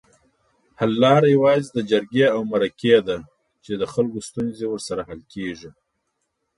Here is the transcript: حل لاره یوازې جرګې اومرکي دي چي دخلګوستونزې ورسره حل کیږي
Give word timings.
حل 0.79 0.91
لاره 1.03 1.27
یوازې 1.35 1.79
جرګې 1.91 2.25
اومرکي 2.37 2.93
دي 3.07 3.17
چي 3.63 3.71
دخلګوستونزې 3.81 4.65
ورسره 4.69 5.01
حل 5.09 5.21
کیږي 5.33 5.69